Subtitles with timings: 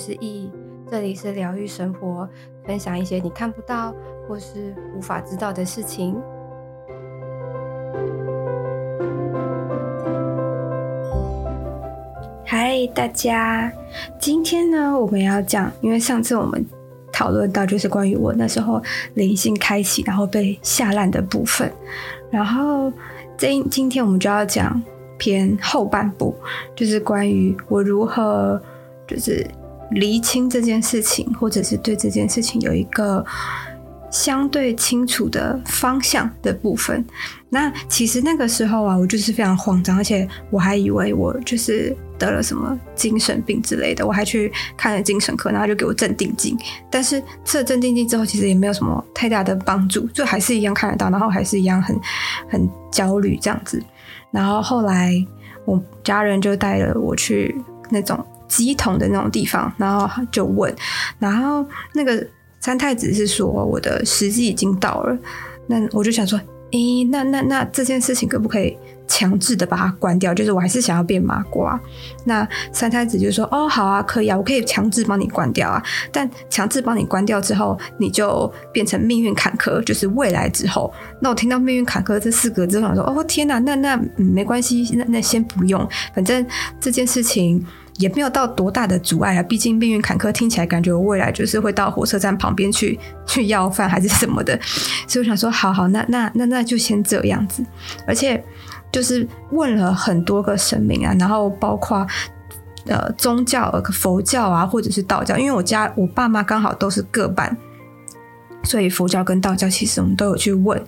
[0.00, 0.50] 是易，
[0.90, 2.26] 这里是疗愈生活，
[2.64, 3.94] 分享一些你看不到
[4.26, 6.16] 或是无法知道的事情。
[12.46, 13.70] 嗨，大家，
[14.18, 16.64] 今天呢，我们要讲，因为上次我们
[17.12, 21.70] 讨论到就是关于我那时候灵性开启，然后被吓烂的部分，
[22.30, 22.90] 然后
[23.36, 24.82] 这今天我们就要讲
[25.18, 26.34] 偏后半部，
[26.74, 28.58] 就是关于我如何
[29.06, 29.46] 就是。
[29.90, 33.24] 厘清这件事情，或者是对这件事情有一个
[34.10, 37.04] 相对清楚的方向的部分。
[37.48, 46.56] 那其实那个时候啊，我就是非常慌张，而且我还以为我就是得了什么精神病之类的，我还去看了精神科，然后就给我镇定剂。
[46.88, 51.98] 但是吃了镇定剂之后，其实也没有什么太大的帮助，就还是一样看得到，然后还是一样很
[52.48, 53.82] 很焦虑这样子。
[54.30, 55.12] 然后后来
[55.64, 57.56] 我家人就带了我去
[57.90, 58.24] 那种。
[58.50, 60.74] 乩童的那种地方，然后就问，
[61.18, 62.26] 然后那个
[62.58, 65.16] 三太子是说我的时机已经到了，
[65.68, 66.38] 那我就想说，
[66.72, 68.76] 诶，那那那这件事情可不可以
[69.08, 70.34] 强制的把它关掉？
[70.34, 71.80] 就是我还是想要变麻瓜。
[72.24, 80.92] 那三太子就说，哦，好啊，可以啊，我可以强制帮你关掉啊，但强制帮你关掉之后，你就变成命运坎坷，就是未来之后。
[81.20, 86.44] 那我听到命运坎坷这四个字，我想说，哦天哪，那那嗯没关系，那那先不用，反正
[86.78, 87.64] 这件事情。
[88.00, 94.58] 也没有到多大的阻碍啊，毕竟命运坎坷听起来感觉我未来就是会到火车站旁边去 去要饭还是什么的，
[95.06, 97.62] 所以我想说，好好，那那那那就先这样子。
[98.06, 98.42] 而且
[98.90, 102.06] 就是问了很多个神明啊，然后包括
[102.86, 107.54] 呃宗教、佛教啊，或者是道教，因为我家我爸妈刚好都是各半，
[108.64, 110.82] 所以佛教跟道教其实我们都有去问，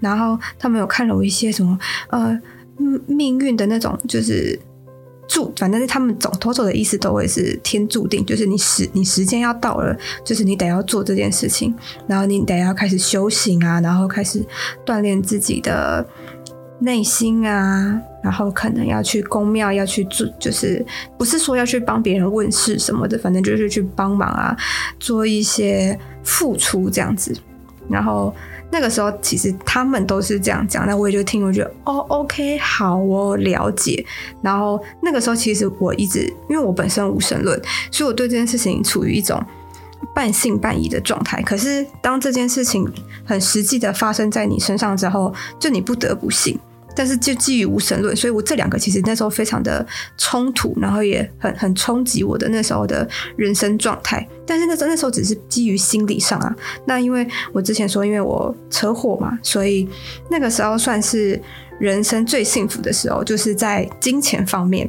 [0.00, 1.78] 然后他们有看了我一些什么
[2.10, 2.36] 呃
[3.06, 4.58] 命运的那种就是。
[5.28, 11.74] 注，反正他们总偷偷的意思都会是天注定，就是你时你时间要到了，就是你得要做这件事情，
[12.06, 14.44] 然后你得要开始修行啊，然后开始
[14.84, 16.06] 锻炼自己的
[16.80, 20.84] 内心啊，然后可能要去宫庙要去做，就是
[21.18, 24.56] 不是说要去帮别人问事什么的，反正就是去帮忙啊，
[24.98, 27.34] 做一些付出这样子，
[27.88, 28.34] 然后。
[28.70, 34.04] 那个时候其实他们都是这样讲，那我也就听，我觉得哦，OK，好，我了解。
[34.42, 37.60] 然后那个时候其实我一直，因为我本身无神论，
[37.90, 39.42] 所以我对这件事情处于一种
[40.14, 41.40] 半信半疑的状态。
[41.42, 42.86] 可是当这件事情
[43.24, 46.58] 很实际的发生在你身上之后，就你不得不信。
[46.96, 49.86] 但是就基于无神论，所以我这两个其实那时候非常的
[50.16, 54.26] 冲突，然后也很很冲击我的那时候的人生状态。
[54.46, 56.56] 但是那时候那时候只是基于心理上啊。
[56.86, 59.86] 那因为我之前说，因为我车祸嘛，所以
[60.30, 61.38] 那个时候算是
[61.78, 64.88] 人生最幸福的时候，就是在金钱方面。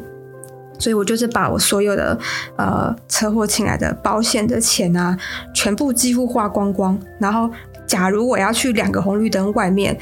[0.80, 2.18] 所以我就是把我所有的
[2.56, 5.18] 呃车祸请来的保险的钱啊，
[5.54, 6.98] 全部几乎花光光。
[7.20, 7.50] 然后
[7.86, 9.98] 假如我要去两个红绿灯外面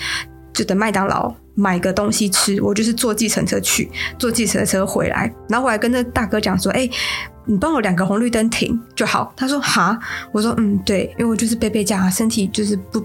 [0.54, 1.34] 就等麦当劳。
[1.56, 3.90] 买个东西吃，我就是坐计程车去，
[4.20, 6.88] 坐计程车回来，然后我还跟那大哥讲说：“哎、
[7.46, 9.98] 你帮我两个红绿灯停就好。”他说：“哈。”
[10.32, 13.04] 我说：“嗯，对，因为我就是背背佳，身体就是不。”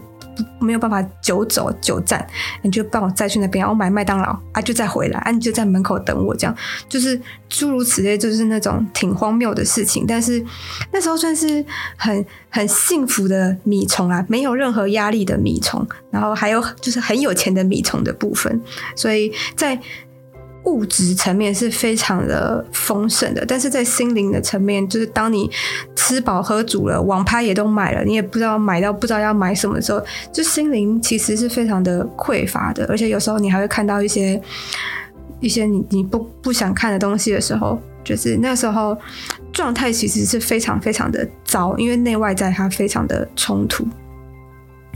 [0.59, 2.27] 没有办法久走久站，
[2.63, 6.57] 你就帮我再去那边，我买麦当劳啊，就再回来啊，你就在门口等我，这样
[6.89, 10.05] 就是诸如此类，就是那种挺荒谬的事情。
[10.07, 10.45] 但是
[10.93, 11.65] 那时候算是
[11.97, 18.61] 很很幸福的米虫啊，没有任何压力的米虫，然后还有就是很有钱的米虫的部分，
[18.95, 19.81] 所以在。
[20.65, 25.51] 物质层面是非常的丰盛的，但是在心灵的层面，就是当你
[25.97, 34.41] 吃饱喝足了，网拍也都买了，你也不知道买到不知道要买什么的时候，就心灵其实是非常的匮乏的，而且有时候你还会看到一些
[35.41, 38.97] 一些你你不不想看的东西的时候，就是那时候
[39.53, 43.87] 状态其实是非常非常的糟，因为内外在它非常的冲突。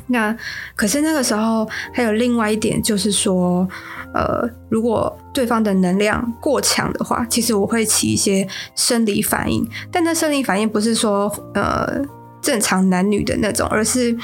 [0.09, 0.37] 那
[0.77, 3.67] 可是那个时候还有另外一点，就是说，
[4.13, 8.47] 呃，如果对方的能量过强的话，其实我会起一些
[8.77, 9.67] 生理反应。
[9.91, 12.03] 但那生理反应不是说呃
[12.43, 14.15] 正常男女的那种，而是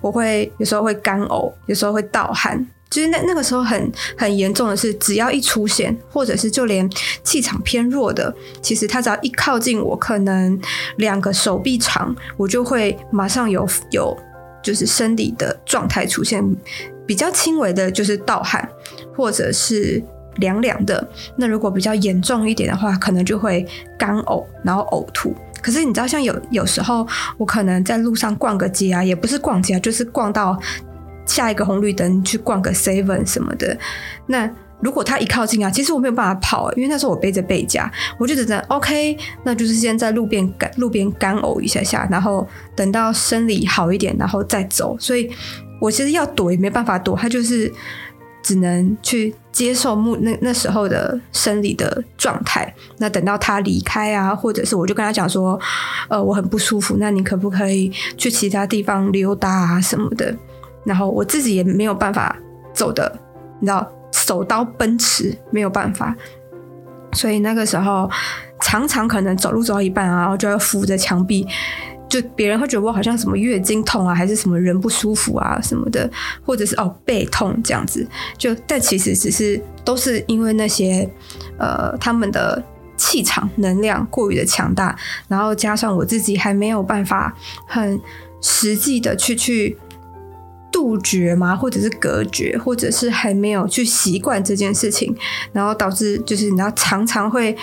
[0.00, 2.66] 我会有时候会干呕，有时候会盗汗。
[2.90, 6.88] 就是那那个时候很很严重的是，只要一出现，或者是就连
[7.24, 8.32] 气场偏弱的，
[8.62, 10.56] 其实他只要一靠近我，可能
[10.98, 14.16] 两个手臂长，我就会马上有有。
[14.64, 16.42] 就是生理的状态出现
[17.06, 18.68] 比较轻微的，就是盗汗，
[19.14, 20.02] 或者是
[20.36, 21.06] 凉凉的。
[21.36, 23.64] 那如果比较严重一点的话，可能就会
[23.96, 25.32] 干呕，然后呕吐。
[25.62, 27.06] 可是你知道，像有有时候
[27.36, 30.58] 我可能在路上逛个街啊，也不是逛街，就是逛到
[31.26, 33.76] 下一个红绿灯去逛个 seven 什么的。
[34.26, 44.94] 那如果他一靠近啊，其实我没有办法跑，因为那时候我背着背夹，我就只能 OK，那就是先在路边干路边干呕一下下，然后等到生理好一点，然后再走。
[44.98, 45.30] 所以
[45.80, 47.72] 我其实要躲也没办法躲，他就是
[48.42, 52.74] 只能去接受目那那时候的生理的状态。
[52.98, 55.58] 那等到他离开啊，或者是我就跟他讲说，
[56.08, 60.36] 呃，我很不舒服，那你可不可以去其他地方溜达啊什么的？
[60.84, 62.36] 然后我自己也没有办法
[62.74, 63.18] 走的，
[63.60, 63.90] 你知道。
[64.14, 66.14] 手刀奔驰没有办法，
[67.12, 68.08] 所以那个时候
[68.60, 71.44] 常常可能走路走到一半啊，然后就要扶着墙壁，
[72.08, 76.08] 就别人会觉得我好像什么月经痛啊，还是什么人不舒服啊什么的，
[76.46, 78.06] 或者是哦背痛这样子，
[78.38, 81.10] 就但其实只是都是因为那些
[81.58, 82.62] 呃他们的
[82.96, 84.96] 气场能量过于的强大，
[85.26, 87.34] 然后加上我自己还没有办法
[87.66, 88.00] 很
[88.40, 89.76] 实际的去去。
[90.74, 91.54] 杜绝吗？
[91.54, 95.14] 或者是隔绝，或者是还没有去习惯这件事情，
[95.52, 97.56] 然后导致就是你要常常会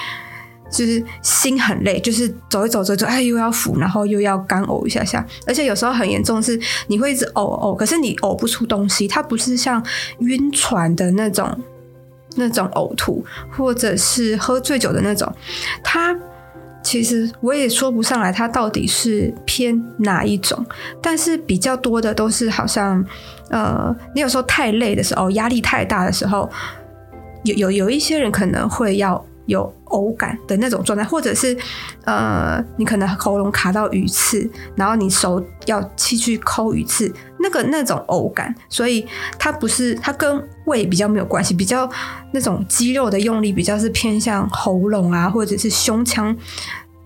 [0.72, 9.86] 就是心很累，就是走一走走走，哎，又要扶，然后又要干呕一下下，而且有时候很严重是你会一直呕呕，可是你呕不出东西，它不是像
[10.20, 11.54] 晕船的那种
[12.38, 15.30] 那种呕吐，或者是喝醉酒的那种，
[15.84, 16.18] 它。
[16.92, 20.62] 其实我也说不上来，它到底是偏哪一种，
[21.02, 23.02] 但是比较多的都是好像，
[23.50, 26.50] 呃，你有时候太累的时候，压力太大的时候，
[27.46, 29.26] 有有有一些人可能会要。
[29.48, 31.58] 有呕感的那种状态，或者是
[32.06, 39.06] 呃，你可能喉咙卡到鱼刺，然后你手要去去抠鱼刺，那个那种呕感，所以
[39.40, 41.90] 它不是它跟胃比较没有关系，比较
[42.32, 46.34] 那种肌肉的用力比较是偏向喉咙啊，或者是胸腔，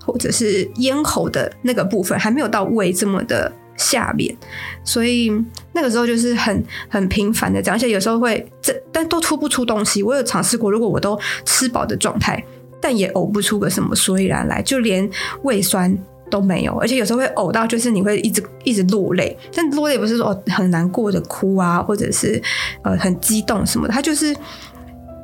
[0.06, 4.36] 或者是咽喉的那个部分，还没有到胃这么的下面，
[4.84, 5.32] 所以
[5.74, 10.02] 那个时候就是很很频繁的这样，而且有时候会这，但都吐不出东西。
[10.04, 12.42] 我有尝试过，如果我都吃饱的状态，
[12.80, 15.10] 但也呕不出个什么所以然来，就连
[15.44, 15.98] 胃酸
[16.30, 16.78] 都没有。
[16.78, 22.42] 而且有时候会呕到，就是你会一直一直落泪，但落泪不是说很难过的哭啊，或者是
[22.84, 24.36] 呃很激动什么的，它就是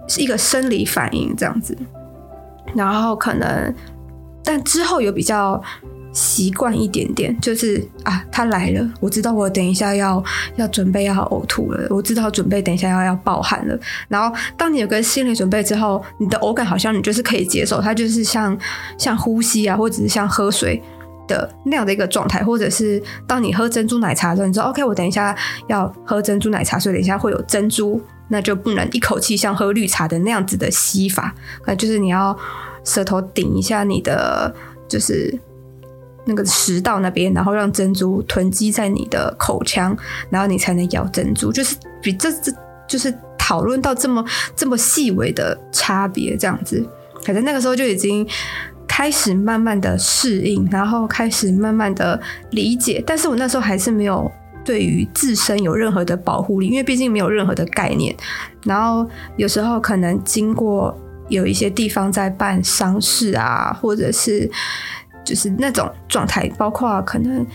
[0.08, 1.78] 是一个生理反应这样子。
[2.74, 3.74] 然后可能，
[4.44, 5.62] 但之后有比较。
[6.14, 10.22] 习惯一点点，就是啊，他来了，我知道我等一下要
[10.58, 13.80] 要准备要呕吐了，我知道准备等一下要要爆汗了。
[14.10, 18.58] 然后当你有个心理准备之后，你的呕感好像你就是可以接受，它就是像
[18.98, 20.84] 像呼吸啊，或者是像喝水
[21.30, 25.34] 的那样的一个状态，或者是当你喝珍珠奶茶的时候，你说 OK，我等一下
[25.70, 31.36] 要喝珍珠奶茶，所以等一下会有珍珠，那就不能一口气像喝绿茶的那样子的吸法，
[31.68, 32.36] 那就是你要
[32.84, 34.52] 舌头顶一下你的
[34.88, 35.38] 就是。
[36.24, 39.98] 那个食道那边，然后让珍珠囤积在你的口腔，
[40.30, 41.52] 然后你才能咬珍珠。
[41.52, 42.52] 就是比这这
[42.88, 44.24] 就是讨论到这么
[44.56, 46.88] 这么细微的差别这样子。
[47.26, 48.26] 可是那个时候就已经
[48.88, 53.04] 开始慢慢的适应，然后开始慢慢的理解。
[53.04, 54.32] 但是我那时候还是没有
[54.64, 58.16] 对于自身有任何的保护力，因为毕竟没有任何的概念。
[58.64, 60.98] 然后有时候可能经过
[61.30, 64.50] 有一些地方在办丧事啊，或者是。
[65.24, 67.46] 就是那种状态，包括可能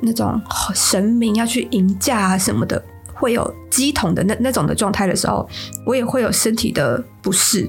[0.00, 0.40] 那种
[0.72, 2.80] 神明要去迎驾啊什么的，
[3.12, 5.46] 会有鸡桶的那那种的状态的时候，
[5.84, 7.68] 我也会有身体的不适。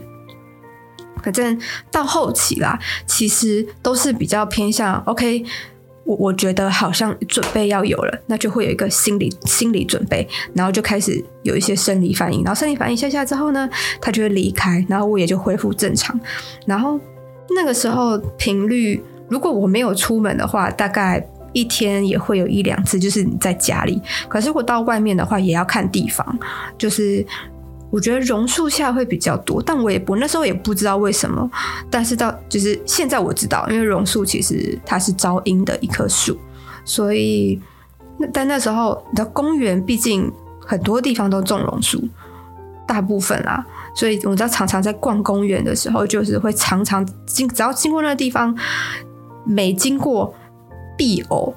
[1.24, 5.44] 反正到后期啦，其实都是比较偏向 OK，
[6.04, 13.70] 我我觉得好像准备要有了，那就会有一个心理心理准备，然后就开始有一些生理反应，然后生理反应下下之后呢，
[14.02, 16.20] 他就会离开，然后我也就恢复正常，
[16.66, 17.00] 然后
[17.56, 19.04] 那个时候频率。
[19.30, 24.02] 如果我没有出门的话，大概一天也会有一两次，就是你在家里。
[24.28, 26.38] 可是我到外面的话，也要看地方。
[26.78, 27.26] 就是
[27.92, 31.48] 我觉得榕树下会比较多，但我也不那时候也不知道为什么。
[31.90, 36.36] 但是到就是现在我知道，因为榕树其实它是招阴的一棵树，
[36.84, 37.62] 所以
[38.34, 42.02] 但那时候你的公园毕竟很多地方都种榕树，
[42.88, 43.64] 大部分啦。
[43.94, 48.58] 所以我知道常常在逛公园的时候，就是会常常经只要经过那个地方。
[49.44, 50.32] 每经过
[50.96, 51.52] 必偶，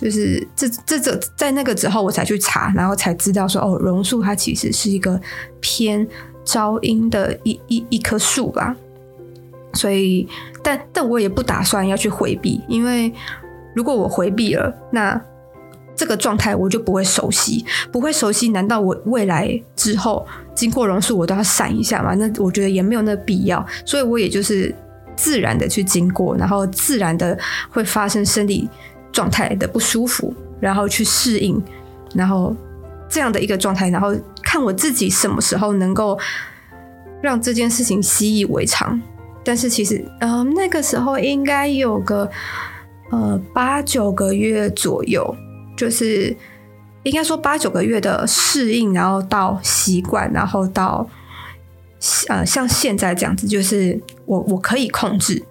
[0.00, 5.20] 就是这这这在那个之后，我才去查，然后才知道说哦，榕树它其实是一个
[5.60, 6.06] 偏
[6.42, 8.74] 招阴的一一一棵树吧。
[9.74, 10.26] 所以，
[10.62, 13.12] 但但我也不打算要去回避，因为
[13.74, 15.20] 如果我回避了，那
[15.94, 22.14] 这个状态我就不会熟悉，不会熟悉，难道我未来之后经过榕树我都要闪一下吗？
[22.14, 24.74] 那我觉得也没有那必要，所以我也就是。
[25.16, 27.38] 自然的去经过，然后自然的
[27.68, 28.66] 会发生生理
[29.12, 31.62] 状态的不舒服，然后去适应，
[32.14, 32.54] 然后
[33.08, 36.18] 这样的一个状态，然后看我自己什么时候能够
[37.20, 39.00] 让这件事情习以为常。
[39.42, 42.30] 但是其实，呃，那个时候应该有个
[43.10, 45.34] 呃八九个月左右，
[45.76, 46.36] 就是
[47.04, 51.08] 应该说八九个月的适应，然后到习惯，然后到
[52.28, 55.42] 呃像现在这样子，就是我我可以控制，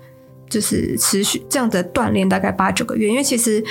[0.49, 3.07] 就是持续这样的锻炼，大概八九个月。
[3.07, 3.63] 因为其实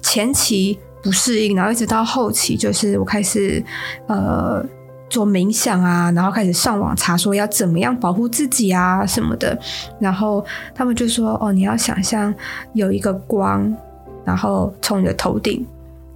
[0.00, 3.62] 前期不适应，然后一直到后期，就是我开始
[4.06, 4.64] 呃。
[5.10, 9.58] 做冥想啊，然后开始上网查说要怎么样保护自己啊什么的，
[9.98, 12.32] 然后他们就说哦，你要想象
[12.74, 13.76] 有一个光，
[14.24, 15.66] 然后从你的头顶，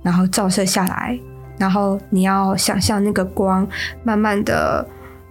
[0.01, 1.19] 然后照射下来，
[1.59, 3.67] 然后你要想象那个光
[4.05, 4.87] 慢慢的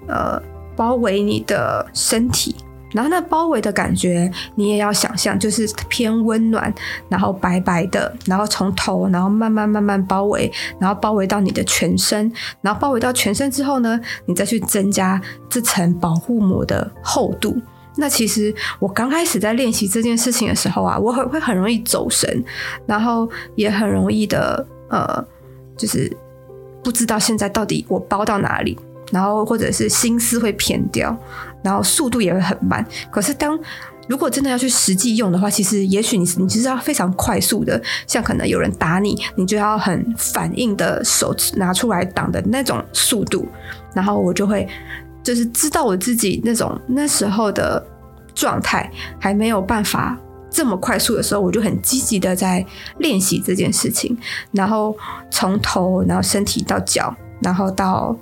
[0.09, 0.37] 呃
[0.75, 2.53] 包围你的身体。
[2.93, 6.73] 然后那包围的感觉，你也要想象，就是偏温暖，
[7.09, 12.31] 然后白白的，然后从头，然后慢慢慢慢包围，然后包围到你的全身，
[12.61, 17.57] 然后包围到全身之后呢，你再去增加这层保护膜的厚度。
[17.95, 22.43] 那其实我刚开始在练习这件事情的时候啊，我很会很容易走神，
[22.85, 25.25] 然后也很容易的呃，
[25.77, 26.11] 就是
[26.83, 28.77] 不知道现在到底我包到哪里。
[29.13, 31.15] 然后或者是心思会偏掉，
[31.61, 32.83] 然后速度也会很慢。
[33.11, 33.57] 可是当
[34.07, 43.47] 如果真的要去实际用的话，其实也许你你就是要非常快速的，像可能有人打你，你就要很反应的手拿出来挡的那种速度。
[43.93, 44.67] 然后我就会
[45.23, 47.85] 就是知道我自己那种那时候的
[48.33, 50.17] 状态还没有办法
[50.49, 52.65] 这么快速的时候，我就很积极的在
[52.97, 54.17] 练习这件事情。
[54.51, 54.93] 然后
[55.29, 58.13] 从头，然后身体到脚，然后到。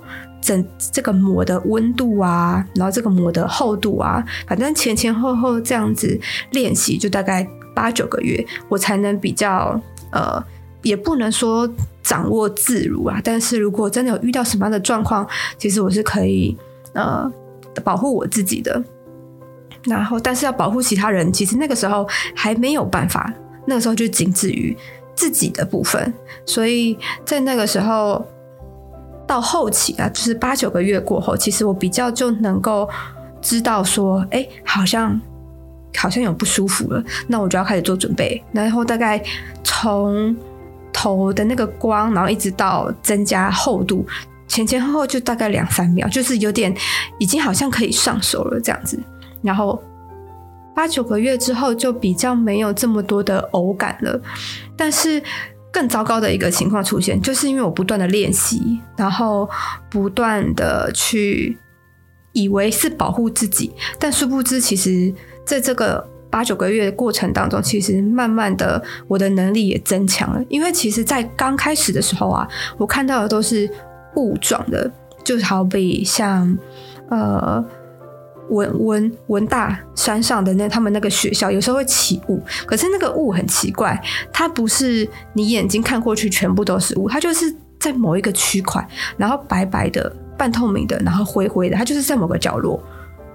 [0.42, 6.20] 整这个膜的温度啊，然后这个膜的厚度啊，反正前前后后这样子
[6.50, 9.80] 练习，就大概八九个月，我才能比较
[10.10, 10.44] 呃，
[10.82, 11.66] 也不能说
[12.02, 13.20] 掌握自如啊。
[13.22, 16.56] 但是如果真的有遇到什么样的状况，其实我是可以
[16.92, 17.30] 呃
[17.84, 18.82] 保护我自己的。
[19.84, 23.32] 然后，但是要保护其他人，其实那个时候还没有办法，
[23.66, 24.76] 那个时候就仅止于
[25.14, 26.12] 自己的部分。
[26.44, 28.26] 所以在那个时候。
[29.32, 32.86] 到后期啊，就是八九个月过后，其实我比较就能够
[33.40, 35.18] 知道说，哎、好像
[35.96, 38.44] 好像有不舒服了，那我就要开始做准备。
[38.52, 39.22] 然后大概
[39.64, 40.36] 从
[40.92, 44.04] 头的那个光，然后一直到增加厚度，
[44.46, 46.70] 前前后后就大概两三秒，就是有点
[47.18, 49.00] 已经好像可以上手了这样子。
[49.40, 49.82] 然后
[50.76, 54.20] 八九个月之后，就比较没有这么多的偶感了，
[54.76, 55.22] 但是。
[55.72, 59.48] 更糟糕的一个情况出现，就是因为我不断的练习，然后
[59.90, 61.56] 不断的去
[62.32, 65.12] 以为是保护自己，但殊不知，其实
[65.46, 70.44] 在这个八九个月的过程当中，其实慢慢的我的能力也增强了。
[70.48, 73.68] 因为其实，在刚开始的时候啊，我看到的都是
[74.16, 74.90] 雾状的，
[75.24, 76.56] 就好比像
[77.08, 77.64] 呃。
[78.52, 84.00] 文文文大山上的那他们那个学校有时候会起雾，可是那个雾很奇怪，
[84.32, 92.82] 它不是你眼睛看过去全部都是雾，它就是在某一个区块，然后白白的、半透明的，然后灰灰的，它就是在某个角落，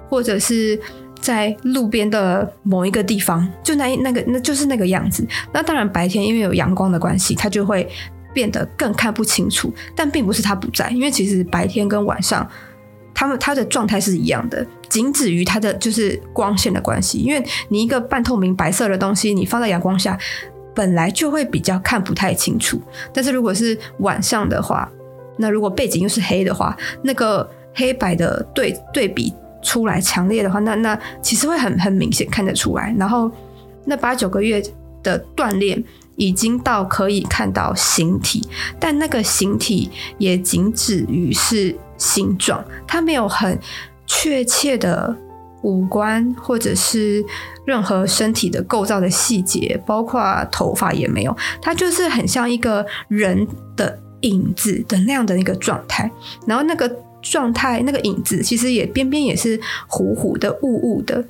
[0.07, 0.79] 或者是
[1.19, 5.27] 在路边的某一个地方，就那那个那就是那个样子。
[5.51, 7.89] 那当然白天因为有阳光的关系，它就会
[8.33, 12.47] 变得更看不清楚，但并不是它不在，因为其实白天跟晚上。
[13.19, 17.17] 他们它的状态是一样的，仅止于它的就是光线的关系。
[17.19, 20.17] 因为你一个半透明白色的东西，你放在阳光下，
[20.73, 22.81] 本来就会比较看不太清楚。
[23.13, 24.89] 但是如果是晚上的话，
[25.37, 32.93] 那如果背景又是黑的话，那个黑白的对对比出来强烈的话，那那其实会很很明显看得出来。
[32.97, 33.31] 然后
[33.85, 34.63] 那八九个月
[35.03, 35.83] 的锻炼
[36.15, 38.47] 已经到可以看到形体，
[38.79, 41.75] 但那个形体也仅止于是。
[41.99, 43.59] 形状，它没有很
[44.07, 45.15] 确切的
[45.63, 47.23] 五官，或者是
[47.65, 53.45] 任何身体的构造的细节，包括头发也没有，它就是很像一个人
[53.75, 56.09] 的影子的那样的一个状态。
[56.45, 56.89] 然后那个
[57.21, 61.23] 状态，那个影子其实也边边也是糊糊的、雾雾的，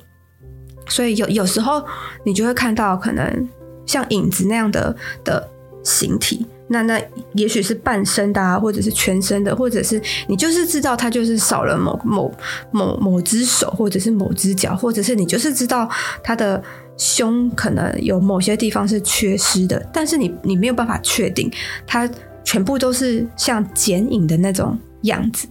[0.86, 1.84] 所以有有时候
[2.24, 3.48] 你就会看到可能
[3.86, 4.94] 像影子那样的
[5.24, 5.48] 的
[5.82, 6.46] 形体。
[6.68, 7.00] 那那
[7.34, 12.32] 也许是半身的啊，或者是全身的，或者是你就是知道他就是少了某某
[12.70, 15.88] 某某只手，或者是某只脚，或者是你就是知道
[16.22, 16.62] 他的
[16.96, 21.50] 胸可能有某些地方是缺失的，但是你你没有办法确定，
[21.86, 22.08] 他
[22.44, 25.48] 全部都是像剪影的那种样子。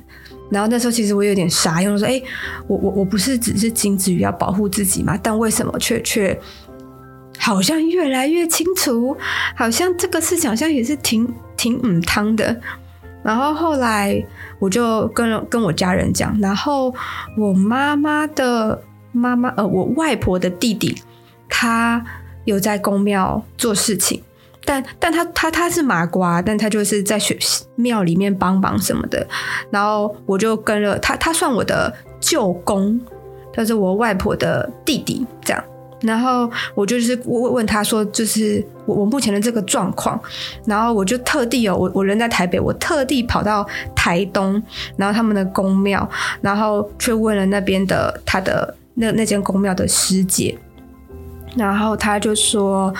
[0.50, 2.22] 然后那时候其实我有点傻，因为说，哎，
[2.68, 5.20] 我我我不是只是仅止于要保护自己吗？
[5.22, 6.40] 但为什么却却？
[7.48, 9.16] 好像越来越清楚，
[9.56, 11.26] 好像这个事情好像也是挺
[11.56, 12.54] 挺嗯汤的，
[13.24, 14.22] 然后后来
[14.60, 16.94] 我就跟跟我家人讲，然后
[17.38, 21.02] 我妈妈的妈妈，呃，我外婆的弟弟，
[21.48, 22.04] 他
[22.44, 24.22] 有在宫庙做事情，
[24.66, 27.40] 但但他他他是麻瓜，但他就是在学
[27.76, 29.26] 庙里面帮忙什么的。
[29.72, 33.00] 然后我就跟了他，他算我的舅公，
[33.54, 35.64] 他是我外婆的弟弟，这样。
[36.02, 40.20] 然后我就是问问他说，就是我我目前的这个状况，
[40.66, 44.62] 然后我就特地哦，我我人在台北，我特地跑到台东，
[44.96, 46.08] 然后他们的宫庙，
[46.42, 50.58] 然后去问了那边的他的那那间宫庙的师姐。
[51.58, 52.94] 然后他就说：“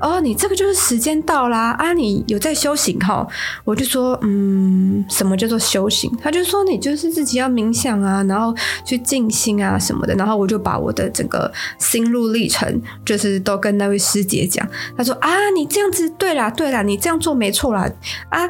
[0.00, 3.26] 哦，你这个就是时间到啦啊，你有在修行哈？”
[3.64, 8.54] 我就说：“嗯，什么叫做修行？”他就说：“你就是自己要冥想啊，然后
[8.84, 14.66] 去静心啊什么的。”然后我就把我的整个心路历程，就是都跟那位师姐讲。
[14.96, 17.90] 他说：“啊，你这样子对啦，对啦，你这样做没错啦
[18.28, 18.48] 啊。”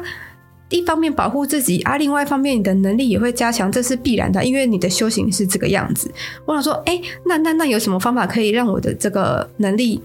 [0.69, 6.11] 一方面保护自己啊，另外一方面你的能力也会加强，这是必然的，因为你的修行是这个样子。
[6.45, 10.01] 我想说，哎、那那那有什么方法可以让我的这个能力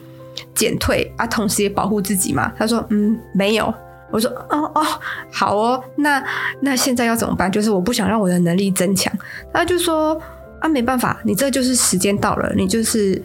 [0.54, 2.52] 减退啊，同时也保护自己吗？
[2.58, 3.72] 他说，嗯，没有。
[4.12, 4.84] 我说，哦哦，
[5.30, 6.22] 好哦，那
[6.60, 7.50] 那现在要怎么办？
[7.50, 9.12] 就是我不想让我的能力增强。
[9.52, 10.20] 他就说，
[10.60, 13.22] 啊，没办法，你这就是时间到了，你就是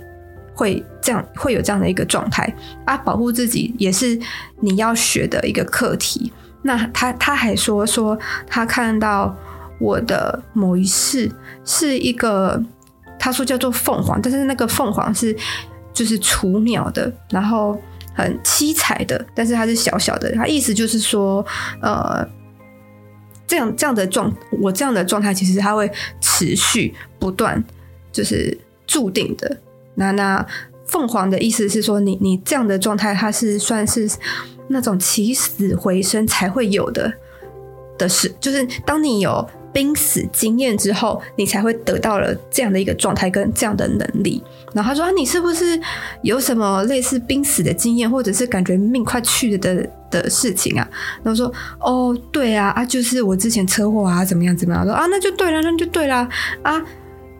[0.53, 4.17] 会这样，会有这样的一个状态啊，保护自己也是
[4.61, 6.31] 你要学的一个课题。
[6.67, 8.17] 那他他还说说
[8.47, 9.31] 他看到
[9.79, 11.31] 我的某一世
[11.63, 12.59] 是一个，
[13.19, 15.35] 他说叫做凤凰，但是那个凤凰是
[15.93, 17.79] 就是雏鸟的，然后
[18.15, 20.31] 很七彩的，但是它是小小的。
[20.31, 21.45] 他意思就是说，
[21.83, 22.27] 呃，
[23.45, 27.63] 这样这样的状，我这样的状态其实它会持续不断，
[28.11, 28.57] 就是
[28.87, 29.55] 注定的。
[29.93, 30.43] 那那
[30.87, 34.09] 凤凰的意思是说，你你这样的状态，它是算是。
[34.67, 37.11] 那种起死回生才会有的
[37.97, 44.41] 的事，就是当你有濒死经验之后，你才会得到了这样的一个状态跟这样的能力。
[44.73, 45.79] 然后他说：“啊，你是不是
[46.21, 50.87] 有什么类似濒死的经验，或者是感觉命快去了的的事情啊？”
[51.23, 56.27] 然后说：“哦，对啊，啊，就是我之前车祸啊，怎么样怎么样。”说：“啊，那就对了，那就对了
[56.61, 56.77] 啊，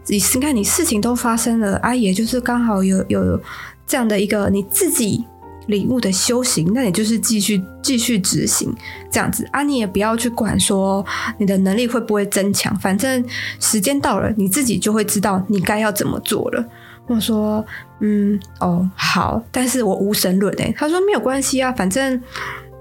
[0.08, 3.40] 你你看你事情都发生了啊，也就是刚好有有
[3.86, 5.26] 这样的一个你自己。”
[5.67, 8.73] 领悟的修行，那你就是继续继续执行
[9.12, 11.06] 这样子啊，你也不要去管说
[11.38, 13.23] 你的能力会不会增强，反正
[13.60, 16.65] 时间到了，你自己就会知道你该要怎么做了。
[17.08, 17.63] 我说，
[17.99, 20.73] 嗯，哦，好，但是我无神论诶。
[20.78, 22.21] 他说没有关系啊，反正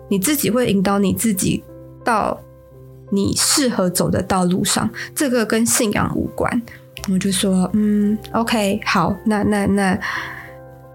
[0.09, 1.63] 你自己会引导你自己
[2.03, 2.39] 到
[3.11, 6.63] 你适合走的道路上，这个跟信仰无关。
[7.13, 9.99] 我就说，嗯，OK，好，那那那。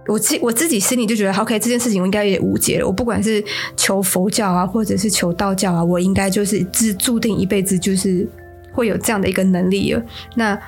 [0.10, 2.88] 我自我自己心里就觉得，OK，这件事情我应该也无解了。
[2.88, 3.43] 我不管是
[3.78, 8.28] 求佛教啊，或者是求道教啊，我应该就是自注定一辈子就是
[8.72, 10.02] 会有这样的一个能力了。
[10.36, 10.60] 那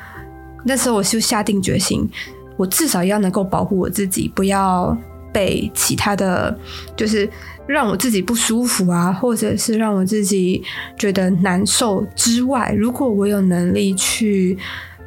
[0.64, 2.08] 那时候我就下定决心，
[2.56, 4.96] 我至少要能够保护我自己，不要
[5.34, 6.56] 被其他的
[6.96, 7.28] 就是
[7.66, 10.62] 让我自己不舒服啊，或者是让我自己
[11.00, 14.56] 觉得难受之外，如果我有能力去。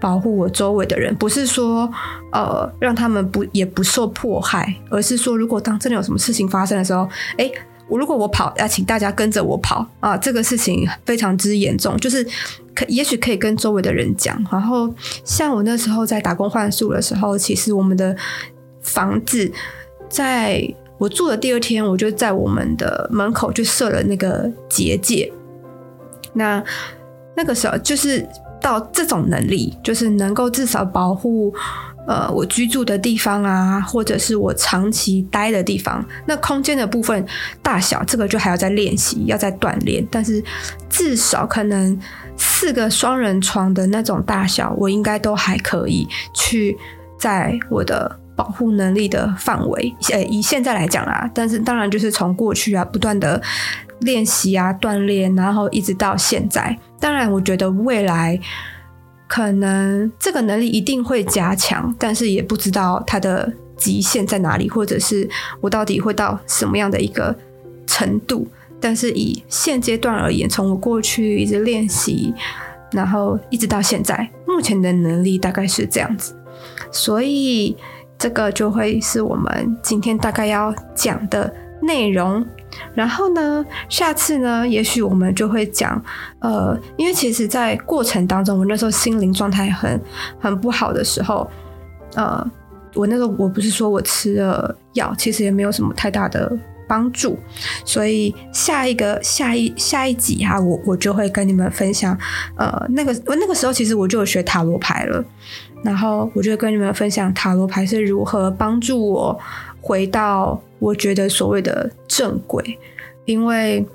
[0.04, 1.90] 保护我周围的人，不是说
[2.30, 7.50] 呃让他们不也不受迫害，而是说如果当真的有什么事情发生的时候，诶，
[7.88, 12.22] 我如果我跑，要请大家跟着我跑啊，这个事情非常之严重，就是
[12.74, 14.36] 可也许可以跟周围的人讲。
[14.52, 14.92] 然后
[15.24, 18.14] 像我那时候在打工换宿的时候，其实我们的
[18.82, 19.50] 房子
[20.10, 20.62] 在
[20.98, 25.32] 我住的第二天，我就在我们的门口就设了那个结界。
[26.34, 26.62] 那
[27.34, 28.28] 那个时候就是。
[28.64, 31.52] 到这种能力，就是能够至少保护，
[32.08, 36.02] 呃，我居住的地方啊，或者是我长期待的地方。
[36.24, 37.22] 那空间的部分
[37.62, 40.02] 大小，这个就还要再练习，要再锻炼。
[40.10, 40.42] 但是
[40.88, 42.00] 至少可能
[42.38, 46.74] 四个双人床的那种大小，我应该都还可以去
[47.18, 49.94] 在我的保护能力的范围。
[50.10, 53.42] 呃，以现在来讲啊，但是当然就是从过去啊，不断的。
[54.00, 56.76] 练习啊，锻炼，然后一直到现在。
[57.04, 58.40] 当然，我觉得未来
[59.28, 65.28] 可能这个能力一定会加强，但是也不知道它的极限在哪里，或者是
[65.60, 67.36] 我到底会到什么样的一个
[67.86, 68.48] 程度。
[68.80, 72.32] 但是以现阶段而言，从我过去一直练习，
[72.92, 76.34] 然后一直到现在，目前的能力大概是这样子。
[76.90, 77.76] 所以
[78.16, 82.42] 这个就会是我们今天大概要讲的内容。
[82.94, 86.02] 然后呢，下次呢，也许我们就会讲，
[86.40, 90.00] 呃，因为其实，在过程当中，我那时候心灵状态很
[90.38, 91.48] 很不好的时候，
[92.14, 92.44] 呃，
[92.94, 96.50] 我那时候我不是说我吃了药，其实也没有什么太大的
[96.86, 97.38] 帮助。
[97.84, 102.16] 所以下一个下一下一集哈、啊，我我就会跟你们分享，
[102.56, 105.24] 呃，那个我那个时候其实我就有学塔罗牌了，
[105.82, 109.38] 然后我就跟你们分享塔罗牌是如何帮助我
[109.86, 112.78] 回到我觉得所谓的正轨，
[113.26, 113.86] 因为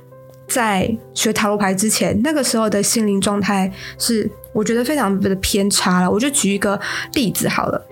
[0.48, 6.12] 在学塔罗牌之前，那个时候的心灵状态是我觉得非常的偏差了。
[6.12, 6.80] 我就举一个
[7.14, 7.84] 例子好了。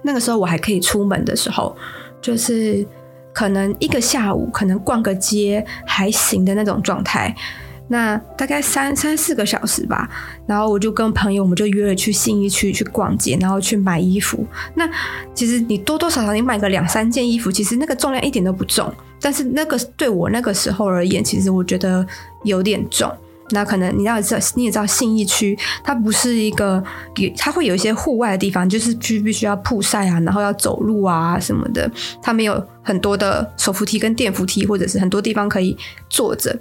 [0.00, 1.76] 那个时候我还可以出门的时候，
[2.22, 2.82] 就是
[3.34, 7.36] 可能一个下午，可能逛个街还行的那种状态。
[7.92, 10.08] 那大概三三四个小时吧，
[10.46, 14.46] 然后我就跟朋友，我们就约了去信义区去逛街，然后去买衣服。
[14.74, 14.88] 那
[15.34, 18.90] 其实你多多少少你买个两三件衣服，其实那个重量一点都不重。
[19.20, 22.04] 但是那个对我那个时候而言，其实我觉得
[22.44, 23.14] 有点重。
[23.50, 26.82] 那可能你要知道，你也知道信义区，它不是一个，
[27.36, 31.90] 它会有一些户外的地方，就是必必须要曝晒啊，然后要走路啊什么的。
[32.22, 35.76] 它没有很多的手扶梯跟电扶梯，或者是很多地方可以
[36.08, 36.58] 坐着。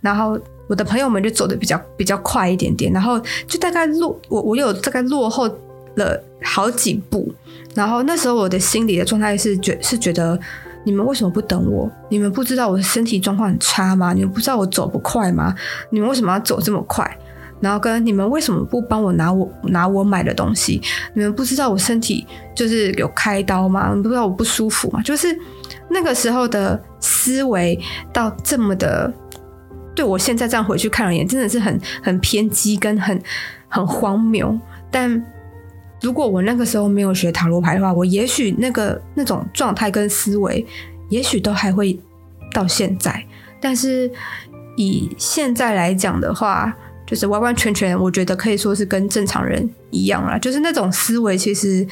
[0.00, 5.48] 然后我的朋友们就走得比较比较快一点点，然后就大概落我我有大概落后
[5.96, 7.32] 了好几步。
[7.74, 10.38] 然后那时候我的心理的状态是觉是觉得。
[10.86, 11.90] 你们为什么不等我？
[12.10, 14.12] 你们不知道我的身体状况很差吗？
[14.12, 15.54] 你们不知道我走不快吗？
[15.88, 17.10] 你们为什么要走这么快？
[17.58, 20.82] 然后跟你们为什么不帮我拿我拿我买的东西？
[21.14, 23.94] 你们不知道我身体就是有开刀吗？
[23.96, 25.00] 你不知道我不舒服吗？
[25.00, 25.34] 就是
[25.88, 27.80] 那个时候的思维
[28.12, 29.10] 到这么的，
[29.94, 33.20] 对我现在这样回去看而言，真的是很很偏激跟很
[33.68, 34.58] 很荒谬，
[34.90, 35.24] 但。
[36.02, 40.62] 如果我那个时候没有学塔罗牌的话，我也许那个那种状态跟思维，
[41.08, 41.98] 也许都还会
[42.52, 43.24] 到现在。
[43.58, 44.10] 但是
[44.76, 46.76] 以现在来讲的话，
[47.06, 50.36] 就是完完全全，我觉得可以说是跟正常人一样啦。
[50.36, 51.86] 就是那种思维，其实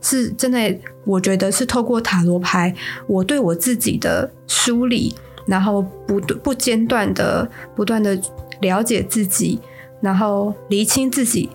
[0.00, 2.72] 是真的，我觉得是透过塔罗牌，
[3.08, 5.12] 我对我自己的梳理，
[5.48, 8.16] 然后不不间断的不断的
[8.60, 9.60] 了解自己，
[10.00, 11.50] 然后厘清自己。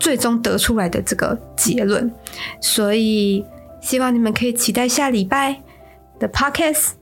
[0.00, 2.12] 最终得出来的这个结论，
[2.60, 3.42] 所以
[3.80, 5.62] 希望你们可以期待下礼拜
[6.18, 6.92] 的 podcast。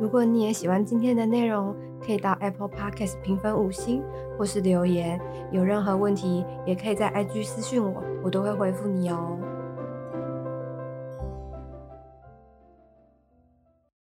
[0.00, 4.02] 如果你也喜欢今天的内容，可以到 Apple Podcast 评分五星
[4.36, 5.20] 或是留言。
[5.52, 9.38] 有任何问题，也可以在 IG 私讯我，我都会回复你哦。